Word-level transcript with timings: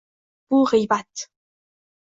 Bu 0.55 0.61
g‘iybat. 0.71 1.27